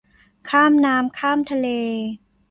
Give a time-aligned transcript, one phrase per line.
[0.49, 1.67] ข้ามน้ำข้ามทะเล